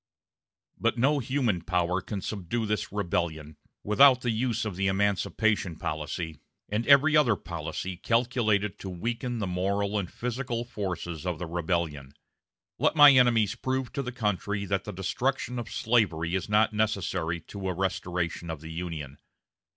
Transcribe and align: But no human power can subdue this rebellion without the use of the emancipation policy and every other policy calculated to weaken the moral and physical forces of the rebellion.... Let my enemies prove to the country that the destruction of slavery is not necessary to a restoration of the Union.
But 0.79 0.97
no 0.97 1.19
human 1.19 1.61
power 1.61 2.01
can 2.01 2.21
subdue 2.21 2.65
this 2.65 2.91
rebellion 2.91 3.55
without 3.83 4.21
the 4.21 4.31
use 4.31 4.65
of 4.65 4.75
the 4.75 4.87
emancipation 4.87 5.75
policy 5.75 6.39
and 6.69 6.87
every 6.87 7.15
other 7.15 7.35
policy 7.35 7.97
calculated 7.97 8.79
to 8.79 8.89
weaken 8.89 9.37
the 9.37 9.45
moral 9.45 9.99
and 9.99 10.11
physical 10.11 10.65
forces 10.65 11.23
of 11.23 11.37
the 11.37 11.45
rebellion.... 11.45 12.15
Let 12.79 12.95
my 12.95 13.11
enemies 13.11 13.53
prove 13.53 13.93
to 13.93 14.01
the 14.01 14.11
country 14.11 14.65
that 14.65 14.85
the 14.85 14.91
destruction 14.91 15.59
of 15.59 15.69
slavery 15.69 16.33
is 16.33 16.49
not 16.49 16.73
necessary 16.73 17.39
to 17.41 17.67
a 17.69 17.73
restoration 17.75 18.49
of 18.49 18.61
the 18.61 18.71
Union. 18.71 19.19